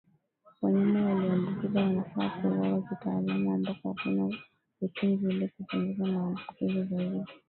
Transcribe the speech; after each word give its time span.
Wanyama 0.61 1.01
walioambukizwa 1.05 1.81
wanafaa 1.81 2.29
kuuawa 2.29 2.81
kitaalamu 2.89 3.51
ambako 3.53 3.93
hakuna 3.93 4.37
uchungu 4.81 5.29
ili 5.29 5.47
kupunguza 5.47 6.03
maambukizi 6.11 6.83
zaidi 6.83 7.23